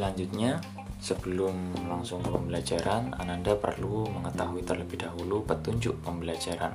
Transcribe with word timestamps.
Selanjutnya, 0.00 0.56
sebelum 0.96 1.76
langsung 1.84 2.24
ke 2.24 2.32
pembelajaran, 2.32 3.12
Ananda 3.20 3.52
perlu 3.52 4.08
mengetahui 4.08 4.64
terlebih 4.64 4.96
dahulu 4.96 5.44
petunjuk 5.44 6.00
pembelajaran. 6.00 6.72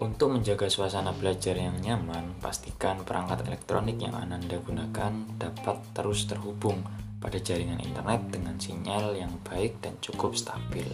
Untuk 0.00 0.32
menjaga 0.32 0.72
suasana 0.72 1.12
belajar 1.12 1.60
yang 1.60 1.76
nyaman, 1.84 2.40
pastikan 2.40 3.04
perangkat 3.04 3.44
elektronik 3.52 4.00
yang 4.00 4.16
Ananda 4.16 4.56
gunakan 4.56 5.12
dapat 5.36 5.76
terus 5.92 6.24
terhubung 6.24 6.80
pada 7.20 7.36
jaringan 7.36 7.84
internet 7.84 8.32
dengan 8.32 8.56
sinyal 8.56 9.12
yang 9.12 9.36
baik 9.44 9.84
dan 9.84 9.92
cukup 10.00 10.32
stabil. 10.32 10.88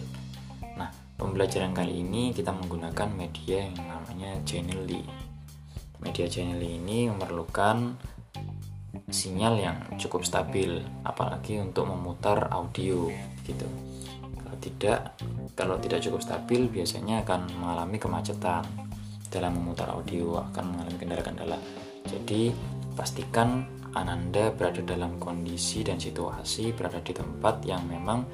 Nah, 0.75 0.91
pembelajaran 1.15 1.71
kali 1.71 2.03
ini 2.03 2.35
kita 2.35 2.51
menggunakan 2.51 3.07
media 3.15 3.63
yang 3.63 3.79
namanya 3.79 4.35
Genially. 4.43 5.07
Media 6.03 6.27
Genially 6.27 6.75
ini 6.83 7.07
memerlukan 7.07 8.11
sinyal 9.09 9.55
yang 9.59 9.77
cukup 9.99 10.25
stabil 10.25 10.81
apalagi 11.03 11.59
untuk 11.59 11.87
memutar 11.87 12.49
audio 12.51 13.09
gitu. 13.45 13.67
Kalau 14.39 14.55
tidak 14.61 14.99
kalau 15.55 15.75
tidak 15.79 15.99
cukup 16.03 16.21
stabil 16.21 16.67
biasanya 16.67 17.23
akan 17.23 17.47
mengalami 17.59 17.97
kemacetan 17.97 18.63
dalam 19.31 19.57
memutar 19.57 19.91
audio 19.91 20.39
akan 20.51 20.75
mengalami 20.75 20.97
kendala-kendala. 20.99 21.57
Jadi 22.05 22.51
pastikan 22.95 23.65
Ananda 23.95 24.51
berada 24.51 24.83
dalam 24.83 25.15
kondisi 25.19 25.79
dan 25.83 25.95
situasi 25.95 26.75
berada 26.75 26.99
di 26.99 27.15
tempat 27.15 27.63
yang 27.63 27.87
memang 27.87 28.27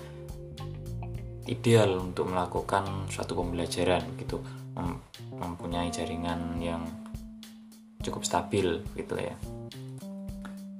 ideal 1.46 2.02
untuk 2.02 2.30
melakukan 2.30 3.06
suatu 3.10 3.38
pembelajaran 3.38 4.02
gitu. 4.18 4.42
Mempunyai 5.38 5.90
jaringan 5.94 6.58
yang 6.58 6.82
cukup 8.02 8.26
stabil 8.26 8.82
gitu 8.98 9.14
ya 9.18 9.38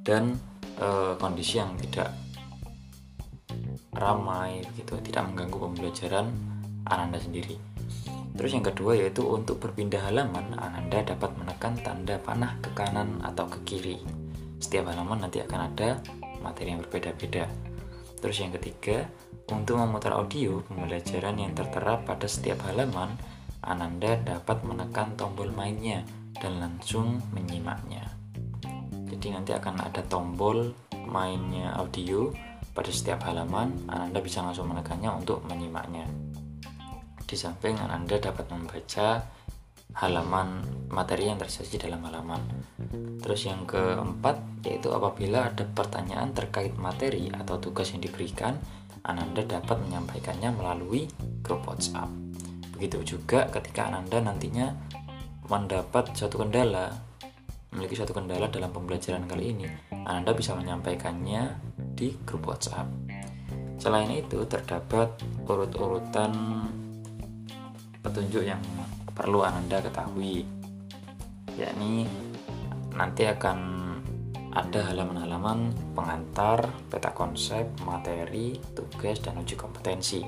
dan 0.02 0.38
e, 0.78 1.18
kondisi 1.18 1.62
yang 1.62 1.78
tidak 1.78 2.14
ramai 3.94 4.66
gitu 4.74 4.98
tidak 5.06 5.30
mengganggu 5.30 5.58
pembelajaran 5.58 6.28
Ananda 6.90 7.22
sendiri. 7.22 7.58
Terus 8.32 8.52
yang 8.58 8.66
kedua 8.66 8.98
yaitu 8.98 9.22
untuk 9.28 9.62
berpindah 9.62 10.02
halaman 10.10 10.58
Ananda 10.58 11.04
dapat 11.06 11.36
menekan 11.38 11.78
tanda 11.86 12.18
panah 12.18 12.58
ke 12.64 12.74
kanan 12.74 13.22
atau 13.22 13.46
ke 13.46 13.60
kiri. 13.68 13.98
Setiap 14.58 14.90
halaman 14.90 15.28
nanti 15.28 15.44
akan 15.44 15.60
ada 15.74 16.00
materi 16.42 16.74
yang 16.74 16.82
berbeda-beda. 16.82 17.46
Terus 18.18 18.38
yang 18.42 18.54
ketiga 18.58 19.06
untuk 19.52 19.78
memutar 19.78 20.16
audio 20.16 20.64
pembelajaran 20.66 21.38
yang 21.38 21.54
tertera 21.54 22.02
pada 22.02 22.26
setiap 22.26 22.66
halaman 22.66 23.14
Ananda 23.62 24.18
dapat 24.18 24.66
menekan 24.66 25.14
tombol 25.14 25.54
mainnya 25.54 26.02
dan 26.42 26.58
langsung 26.58 27.22
menyimaknya 27.36 28.21
jadi 29.22 29.38
nanti 29.38 29.54
akan 29.54 29.86
ada 29.86 30.02
tombol 30.10 30.74
mainnya 31.06 31.78
audio 31.78 32.34
pada 32.74 32.90
setiap 32.90 33.22
halaman 33.30 33.70
Anda 33.86 34.18
bisa 34.18 34.42
langsung 34.42 34.74
menekannya 34.74 35.14
untuk 35.14 35.46
menyimaknya. 35.46 36.10
Di 37.30 37.38
samping 37.38 37.78
Anda 37.78 38.18
dapat 38.18 38.50
membaca 38.50 39.22
halaman 39.94 40.66
materi 40.90 41.30
yang 41.30 41.38
tersaji 41.38 41.78
dalam 41.78 42.02
halaman. 42.02 42.42
Terus 43.22 43.46
yang 43.46 43.70
keempat 43.70 44.66
yaitu 44.66 44.90
apabila 44.90 45.54
ada 45.54 45.70
pertanyaan 45.70 46.34
terkait 46.34 46.74
materi 46.82 47.30
atau 47.30 47.62
tugas 47.62 47.94
yang 47.94 48.02
diberikan 48.02 48.58
Ananda 49.06 49.46
dapat 49.46 49.86
menyampaikannya 49.86 50.50
melalui 50.50 51.06
grup 51.46 51.70
WhatsApp. 51.70 52.10
Begitu 52.74 53.14
juga 53.14 53.46
ketika 53.54 53.86
Ananda 53.86 54.18
nantinya 54.18 54.74
mendapat 55.46 56.10
suatu 56.18 56.42
kendala 56.42 57.11
memiliki 57.72 57.96
suatu 57.96 58.12
kendala 58.12 58.52
dalam 58.52 58.72
pembelajaran 58.76 59.24
kali 59.26 59.56
ini, 59.56 59.68
Anda 60.04 60.36
bisa 60.36 60.52
menyampaikannya 60.60 61.56
di 61.96 62.12
grup 62.28 62.52
WhatsApp. 62.52 62.92
Selain 63.80 64.12
itu, 64.12 64.44
terdapat 64.46 65.16
urut-urutan 65.48 66.32
petunjuk 68.04 68.44
yang 68.44 68.62
perlu 69.16 69.42
Anda 69.48 69.80
ketahui, 69.80 70.44
yakni 71.56 72.06
nanti 72.92 73.26
akan 73.26 73.60
ada 74.52 74.92
halaman-halaman 74.92 75.72
pengantar, 75.96 76.68
peta 76.92 77.16
konsep, 77.16 77.72
materi, 77.88 78.60
tugas, 78.76 79.24
dan 79.24 79.40
uji 79.40 79.56
kompetensi. 79.56 80.22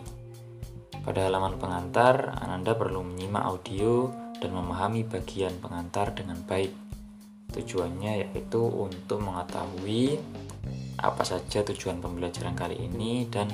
Pada 1.04 1.28
halaman 1.28 1.60
pengantar, 1.60 2.40
Anda 2.40 2.72
perlu 2.72 3.04
menyimak 3.04 3.44
audio 3.44 4.08
dan 4.40 4.56
memahami 4.56 5.04
bagian 5.04 5.52
pengantar 5.60 6.16
dengan 6.16 6.40
baik 6.48 6.72
Tujuannya 7.53 8.28
yaitu 8.28 8.62
untuk 8.62 9.22
mengetahui 9.22 10.18
apa 10.97 11.24
saja 11.25 11.62
tujuan 11.62 12.00
pembelajaran 12.02 12.58
kali 12.58 12.80
ini 12.80 13.28
dan 13.30 13.50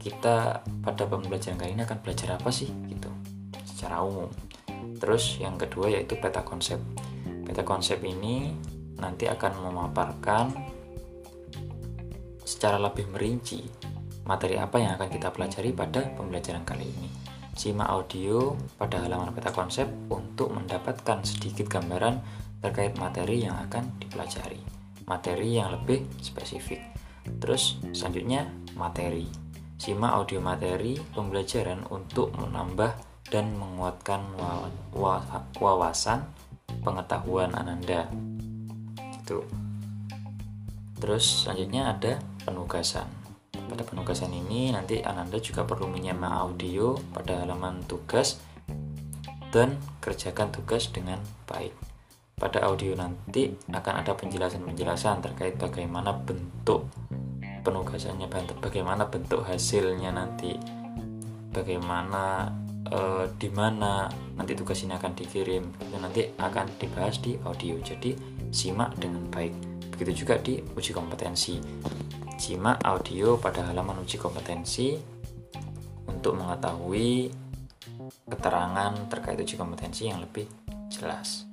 kita 0.00 0.64
pada 0.80 1.04
pembelajaran 1.04 1.60
kali 1.60 1.76
ini 1.76 1.82
akan 1.84 1.98
belajar 2.00 2.36
apa 2.36 2.48
sih 2.48 2.68
gitu 2.88 3.08
secara 3.68 4.00
umum. 4.00 4.28
Terus 5.00 5.40
yang 5.40 5.56
kedua 5.56 5.92
yaitu 5.92 6.16
peta 6.16 6.44
konsep. 6.44 6.80
Peta 7.44 7.64
konsep 7.64 8.00
ini 8.04 8.52
nanti 9.00 9.28
akan 9.28 9.52
memaparkan 9.68 10.52
secara 12.44 12.76
lebih 12.76 13.08
merinci 13.08 13.64
materi 14.28 14.60
apa 14.60 14.76
yang 14.76 14.96
akan 15.00 15.08
kita 15.08 15.32
pelajari 15.32 15.72
pada 15.72 16.04
pembelajaran 16.16 16.64
kali 16.64 16.84
ini. 16.84 17.19
Simak 17.54 17.90
audio 17.90 18.54
pada 18.78 19.02
halaman 19.02 19.34
peta 19.34 19.50
konsep 19.50 19.90
untuk 20.08 20.54
mendapatkan 20.54 21.20
sedikit 21.26 21.66
gambaran 21.68 22.22
terkait 22.60 22.94
materi 22.96 23.44
yang 23.44 23.56
akan 23.68 24.00
dipelajari, 24.00 24.60
materi 25.08 25.58
yang 25.58 25.72
lebih 25.74 26.04
spesifik. 26.20 26.80
Terus 27.40 27.80
selanjutnya 27.92 28.48
materi. 28.76 29.28
Simak 29.80 30.12
audio 30.12 30.44
materi 30.44 31.00
pembelajaran 31.16 31.88
untuk 31.88 32.36
menambah 32.36 32.92
dan 33.32 33.56
menguatkan 33.56 34.20
wawasan 35.56 36.26
pengetahuan 36.84 37.52
Ananda. 37.56 38.08
Itu. 39.20 39.44
Terus 41.00 41.44
selanjutnya 41.44 41.96
ada 41.96 42.20
penugasan. 42.44 43.08
Pada 43.70 43.86
penugasan 43.86 44.34
ini 44.34 44.74
nanti 44.74 44.98
Ananda 45.06 45.38
juga 45.38 45.62
perlu 45.62 45.86
menyimak 45.86 46.34
audio 46.34 46.98
pada 47.14 47.46
halaman 47.46 47.86
tugas 47.86 48.42
dan 49.54 49.78
kerjakan 50.02 50.50
tugas 50.50 50.90
dengan 50.90 51.22
baik 51.46 51.70
pada 52.40 52.64
audio 52.64 52.96
nanti 52.96 53.52
akan 53.68 54.00
ada 54.00 54.16
penjelasan-penjelasan 54.16 55.20
terkait 55.20 55.60
bagaimana 55.60 56.16
bentuk 56.16 56.88
penugasannya, 57.60 58.32
bagaimana 58.64 59.12
bentuk 59.12 59.44
hasilnya 59.44 60.08
nanti, 60.08 60.56
bagaimana 61.52 62.48
e, 62.88 63.28
di 63.36 63.52
mana 63.52 64.08
nanti 64.40 64.56
tugas 64.56 64.80
ini 64.80 64.96
akan 64.96 65.12
dikirim, 65.12 65.68
itu 65.68 65.96
nanti 66.00 66.32
akan 66.40 66.64
dibahas 66.80 67.20
di 67.20 67.36
audio. 67.44 67.76
Jadi 67.84 68.16
simak 68.48 68.96
dengan 68.96 69.28
baik. 69.28 69.52
Begitu 69.92 70.24
juga 70.24 70.40
di 70.40 70.64
uji 70.64 70.96
kompetensi. 70.96 71.60
Simak 72.40 72.80
audio 72.88 73.36
pada 73.36 73.68
halaman 73.68 74.00
uji 74.00 74.16
kompetensi 74.16 74.96
untuk 76.08 76.40
mengetahui 76.40 77.28
keterangan 78.24 78.96
terkait 79.12 79.36
uji 79.36 79.60
kompetensi 79.60 80.08
yang 80.08 80.24
lebih 80.24 80.48
jelas. 80.88 81.49